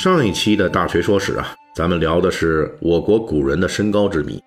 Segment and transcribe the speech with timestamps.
[0.00, 4.42] 上一期的大锤说史啊，咱们聊的是我国古人的身高之谜。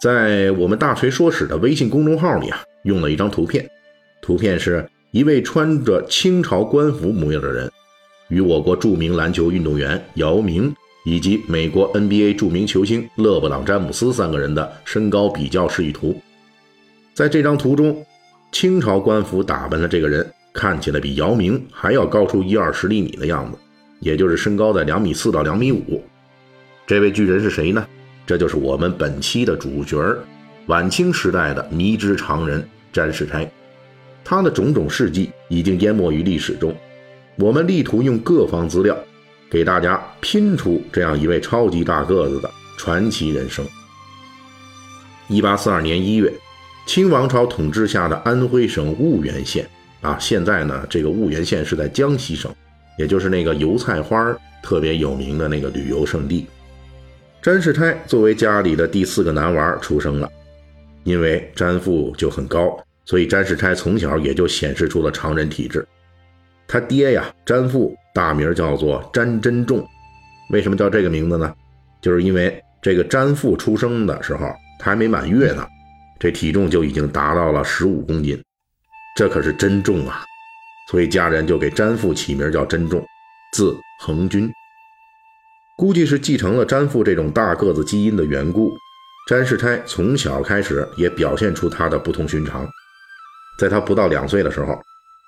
[0.00, 3.70] 在我们大锤说史的微信公众号里啊，用了一张图片，
[4.20, 7.70] 图片是一位穿着清朝官服模样的人，
[8.30, 16.20] 与我国著名篮球运动员姚明以及美国 NBA 著名球星勒布朗·詹姆斯三个人的身高比较示意图。
[17.14, 18.04] 在这张图中，
[18.50, 23.56] 清朝官服打扮的这个人看起来比姚明还要高出一二十厘米的样子。
[24.00, 26.02] 也就是身高在两米四到两米五，
[26.86, 27.86] 这位巨人是谁呢？
[28.26, 29.98] 这就是我们本期的主角，
[30.66, 33.50] 晚清时代的迷之常人詹世钗。
[34.24, 36.74] 他的种种事迹已经淹没于历史中，
[37.36, 38.96] 我们力图用各方资料
[39.48, 43.66] 给大家拼出这样一位超级大个子的传奇人生。
[45.28, 46.32] 一八四二年一月，
[46.86, 49.66] 清王朝统治下的安徽省婺源县
[50.02, 52.54] 啊，现在呢，这个婺源县是在江西省。
[52.98, 56.46] 也就是那个油菜花特别有名的那个旅游胜地，
[57.40, 60.30] 詹世钗作为家里的第四个男娃出生了。
[61.04, 65.86] 因为詹父就很高，所以詹世钗从小也就显示出了常人体质。
[66.66, 69.82] 他爹呀，詹父大名叫做詹真仲，
[70.50, 71.54] 为什么叫这个名字呢？
[72.02, 74.46] 就是因为这个詹父出生的时候
[74.78, 75.66] 他还没满月呢，
[76.18, 78.38] 这体重就已经达到了十五公斤，
[79.16, 80.24] 这可是真重啊！
[80.90, 83.06] 所以家人就给詹父起名叫珍重，
[83.52, 84.50] 字恒君。
[85.76, 88.74] 估计是继承了詹父这种大个子基因的缘故，
[89.28, 92.66] 詹世钗从小开始也表现出她的不同寻常。
[93.58, 94.80] 在她不到两岁的时候，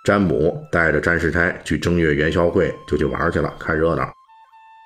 [0.05, 4.11] 詹母带着詹世钗去正月元宵会就去玩去了，看热闹。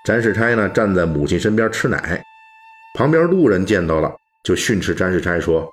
[0.04, 2.22] 詹世钗呢站在母亲身边吃奶，
[2.98, 4.12] 旁边路人见到了
[4.42, 5.70] 就训斥詹世钗说：“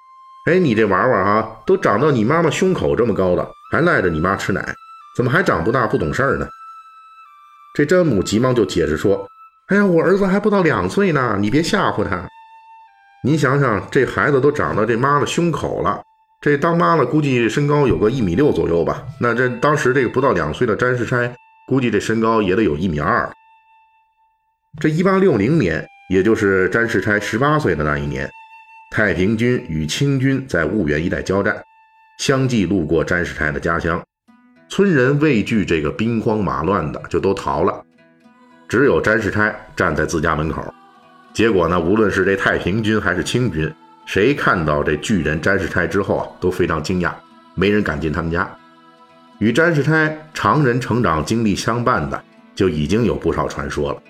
[0.47, 4.73] 哎，你这娃娃啊，都长到你妈妈胸口这么高了，还赖着你妈吃奶。”
[5.15, 6.47] 怎么还长不大不懂事儿呢？
[7.73, 9.27] 这詹母急忙就解释说
[9.67, 12.27] ：“哎呀，我儿子还不到两岁呢，你别吓唬他。
[13.23, 16.01] 您想想，这孩子都长到这妈的胸口了，
[16.41, 19.05] 这当妈的估计身高有个一米六左右吧？
[19.19, 21.33] 那这当时这个不到两岁的詹世钗，
[21.67, 23.31] 估计这身高也得有一米二。
[24.81, 28.29] 这一八六零年，也就是詹世钗十八岁的那一年，
[28.91, 31.63] 太平军与清军在婺源一带交战，
[32.19, 34.01] 相继路过詹世钗的家乡。”
[34.71, 37.83] 村人畏惧这个兵荒马乱的，就都逃了。
[38.69, 40.63] 只有詹世钗站在自家门口。
[41.33, 43.69] 结果呢，无论是这太平军还是清军，
[44.05, 47.11] 谁看到这巨人詹世钗之后啊，都非常惊讶，
[47.53, 48.49] 没人敢进他们家。
[49.39, 52.23] 与詹世钗常人成长经历相伴的，
[52.55, 54.01] 就已经有不少传说了。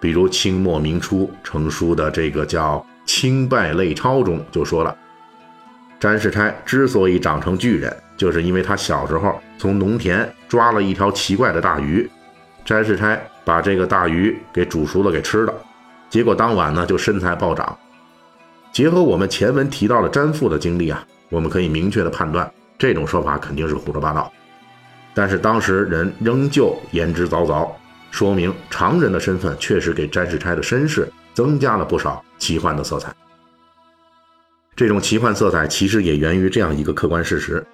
[0.00, 4.96] 比如清末明初成书的这个叫《清败类钞》中就说了，
[6.00, 7.96] 詹世钗之所以长成巨人。
[8.14, 12.10] 就是因为他小时候从农田抓了一条奇怪的大鱼，
[12.64, 15.54] 詹世钗把这个大鱼给煮熟了给吃了，
[16.10, 17.78] 结果当晚呢就身材暴涨。
[18.72, 24.32] 结合我们前文提到的詹父的经历啊，我们可以明确的判断，这种说法肯定是胡说八道。
[25.14, 27.70] 但是当时人仍旧言之凿凿，
[28.10, 33.14] 说明常人的身份确实给詹世钗的身世增加了不少奇幻的色彩。
[34.74, 37.64] 这种奇幻色彩其实也源于这样一个客观事实。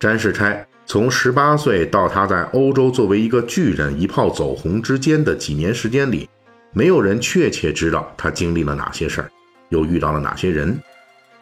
[0.00, 6.26] 詹世钗从十八岁到他在欧洲作为一个巨人一炮走红之间的几年时间里，
[6.72, 9.30] 没有人确切知道他经历了哪些事儿，
[9.68, 10.80] 又遇到了哪些人，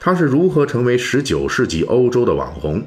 [0.01, 2.85] 他是如何成为十九世纪欧洲的网红，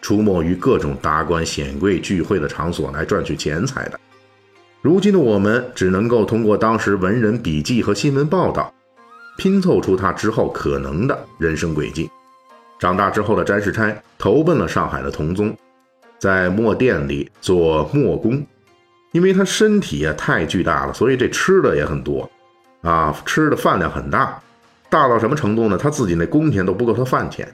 [0.00, 3.98] 出没于各种达官显贵聚会的场所来赚取钱财的。
[4.80, 8.72] 如今的我们只能够通过当时文人笔记和新闻报道，
[9.38, 12.08] 拼凑出他之后可能的人生轨迹。
[12.78, 15.56] 长大之后的詹世钗投奔了上海的同宗，
[16.24, 18.42] 在墨店里做墨工。
[19.12, 22.28] 因为他身体啊太巨大了，所以这吃的也很多，
[22.80, 24.40] 啊，吃的饭量很大，
[24.88, 25.76] 大到什么程度呢？
[25.76, 27.46] 他自己那工钱都不够他饭钱。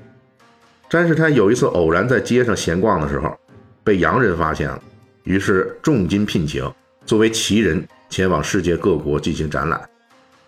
[0.89, 3.37] 詹世钗有一次偶然在街上闲逛的时候，
[3.83, 4.81] 被洋人发现了，
[5.25, 6.65] 于是重金聘请，
[7.05, 9.81] 作为奇人前往世界各国进行展览，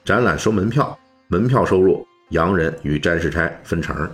[0.05, 0.97] 展览收门票，
[1.27, 4.09] 门票收入洋人与詹世钗分成。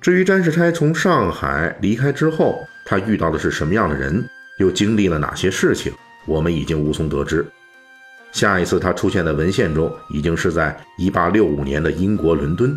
[0.00, 4.26] 至于詹世钗从上海离开之后，他遇到的是什么样的人，
[4.56, 5.92] 又经历了哪些事情，
[6.26, 7.44] 我们已经无从得知。
[8.32, 12.74] 下一次他出现在文献中，已经是在1865年的英国伦敦。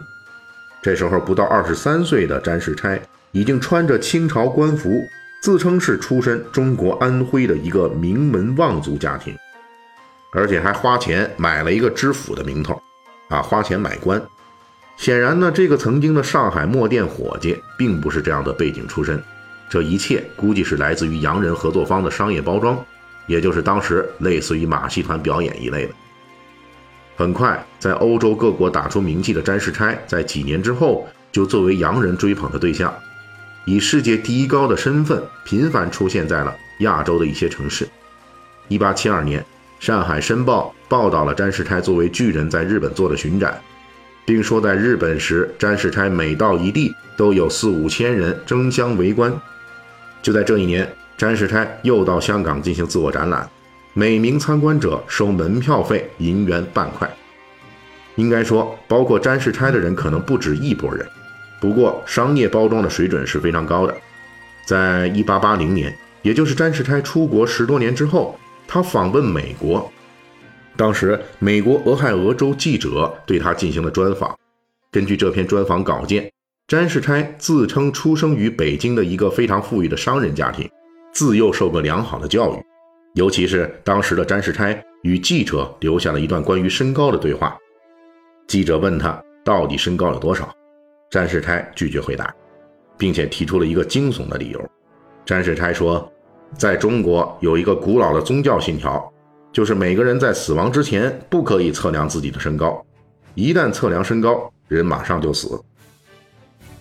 [0.82, 3.00] 这时候不到二十三岁的詹世钗，
[3.32, 4.92] 已经穿着清朝官服，
[5.42, 9.34] 自称是出身中国安徽的一个名门望族家庭，
[10.34, 12.82] 而且还花钱买了一个知府的名头，
[13.30, 14.22] 啊，花钱买官。
[14.98, 19.22] 显然呢，这个曾经的上海墨店伙计，并不是这样的背景出身。
[19.70, 22.78] 这一切估计是来自于洋人合作方的商业包装。
[23.26, 25.94] 也就是当时类似于马戏团表演一类的。
[27.16, 32.94] 很快，在欧洲各国打出名气的詹世钗，在几年之后就作为洋人追捧的对象，
[33.64, 37.88] 以世界第一高的身份频繁出现在了亚洲的一些城市。
[38.68, 39.40] 一八七二年，
[39.80, 43.58] 《上海申报》报道了詹世钗作为巨人在日本做的巡展，
[44.26, 49.34] 并说在日本时，詹世钗每到一地都有四五千人争相围观。
[50.22, 50.88] 就在这一年。
[51.16, 53.48] 詹世钗又到香港进行自我展览，
[53.94, 57.08] 每名参观者收门票费银元半块。
[58.16, 61.08] 应该说，包括詹世钗的人可能不止一拨人。
[61.62, 63.96] 不过，商业包装的水准是非常高的。
[64.66, 68.38] 在1880年，也就是詹世钗出国十多年之后，
[68.68, 69.90] 他访问美国。
[70.76, 74.36] 当时，美国俄亥俄州记者对他进行了专访。
[74.92, 76.32] 根据这篇专访稿件，
[76.68, 80.70] 詹世钗自称出生于北京的一个非常富裕的商人家庭。
[81.14, 82.58] 自幼受过良好的教育，
[83.14, 87.56] 尤其是当时的詹世钗与记者留下了一段关于身高的对话。
[88.48, 90.52] 记者问他到底身高有多少，
[91.12, 92.34] 詹世钗拒绝回答，
[92.98, 94.60] 并且提出了一个惊悚的理由。
[95.24, 96.12] 詹世钗说，
[96.58, 99.13] 在中国有一个古老的宗教信条，
[99.54, 102.84] 就是每个人在死亡之前不可以测量自己的身高，
[103.36, 105.62] 一旦测量身高，人马上就死。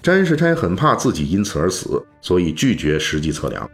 [0.03, 3.71] 詹世钗很怕自己因此而死，所以拒绝实际测量。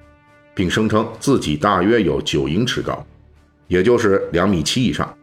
[0.53, 3.07] 并声称自己大约有九英尺高，
[3.69, 5.17] 也就是两米七以上。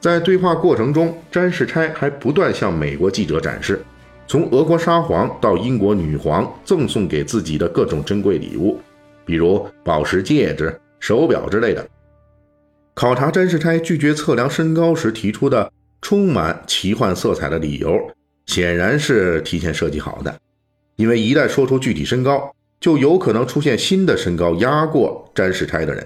[0.00, 3.84] 在对话过程中，詹世钗还不断向美国记者展示
[4.26, 8.80] 从俄国沙皇到英国女皇赠送给自己的各种珍贵礼物，
[9.26, 11.86] 比如宝石戒指、手表之类的。
[12.98, 15.70] 考察詹世钗拒绝测量身高时提出的
[16.02, 17.96] 充满奇幻色彩的理由，
[18.46, 20.36] 显然是提前设计好的，
[20.96, 22.52] 因为一旦说出具体身高。
[22.80, 26.04] 就有可能出现新的身高压过詹世钗的人，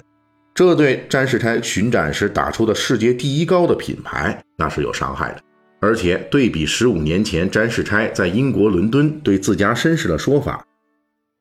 [0.55, 5.41] 这对詹世钗巡展时打出的世界第一高的品牌那是有伤害的。
[5.81, 10.63] 而且对比十五年前詹世钗在英国伦敦对自家身世的说法，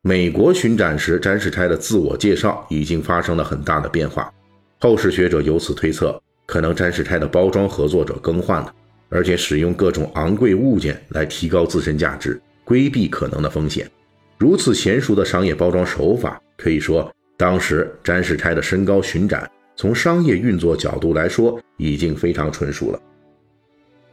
[0.01, 4.31] 美国巡展时詹世钗的自我介绍已经发生了很大的变化。
[4.83, 8.73] 后世学者由此推测，可能詹世钗的包装合作者更换了，
[9.09, 13.87] 而且使用各种昂贵物件来提高自身价值，规避可能的风险。
[14.39, 22.99] 如此娴熟的商业包装手法，可以说当时詹世钗的身高巡展，从商业运作角度来说已经非常纯熟了。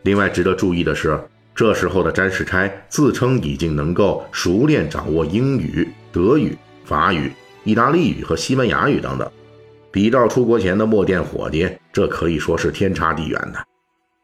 [0.03, 1.19] 另外值得注意的是，
[1.55, 6.55] 这时候的詹世钗自称已经能够熟练掌握英语、德语、
[6.85, 7.33] 法语、
[7.65, 9.27] 意大利语和西班牙语等等，
[9.91, 13.59] 比照出国前的墨店伙计，这可以说是天差地远的。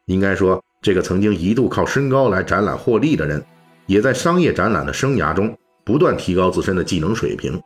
[0.06, 3.44] 应该说，这个曾经一度靠身高来展览获利的人，
[3.86, 5.56] 也在商业展览的生涯中。
[5.86, 7.60] 不断提高自身的技能水平。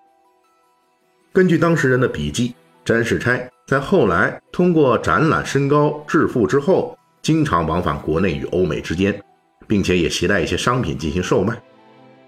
[1.32, 2.52] 根据当事人的笔记，
[2.84, 9.22] 詹世钗在后来通过展览身高致富之后，经常往返国内与欧美之间，
[9.68, 11.56] 并且也携带一些商品进行售卖。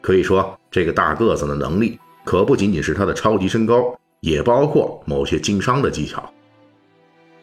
[0.01, 6.33] 可以说，这个大个子的能力可不仅仅是他的超级身高，也包括某些经商的技巧。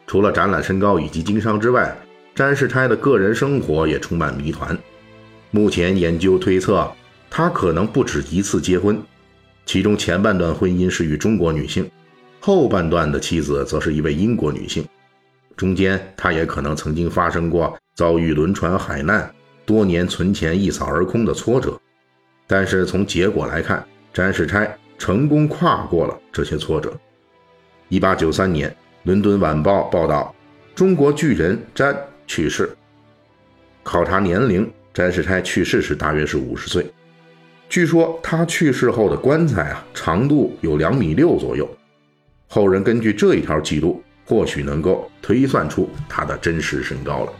[0.06, 1.96] 除了展览身高以及经商之外，
[2.34, 4.76] 詹世钗的个人生活也充满谜团。
[5.50, 6.90] 目前研究推测。
[7.30, 8.98] 他可能不止一次结婚，
[9.66, 11.86] 其中前半段婚姻是与中国女性，
[12.40, 14.82] 后半段的妻子则是一位英国女性。
[15.54, 19.30] 中间他也可能曾经发生过遭遇轮船海难、
[19.66, 21.78] 多年存钱一扫而空的挫折。
[22.46, 26.92] 但是从结果来看，詹世钗成功跨过了这些挫折。
[27.88, 28.68] 一八九三年，
[29.04, 30.34] 《伦敦晚报》报道，
[30.74, 32.68] 中国巨人詹去世。
[33.82, 36.84] 考察年龄，詹世钗去世时大约是五十岁。
[37.70, 41.68] 据说他去世后的棺材啊，长度有两米六左右。
[42.48, 47.32] 后人根据这一条记录，或许能够推算出他的真实身高了。